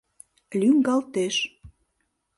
Лӱҥгалтеш. 0.59 1.35